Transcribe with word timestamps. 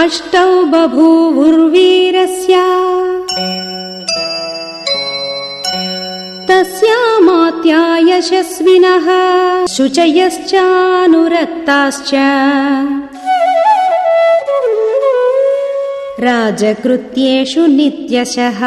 अष्टौ 0.00 0.62
बभूवुर्वीरस्य। 0.62 2.54
तस्यामात्या 6.48 7.98
यशस्विनः 7.98 9.06
शुचयश्चानुरक्ताश्च। 9.66 12.10
राजकृत्येषु 16.20 17.66
नित्यशः। 17.66 18.60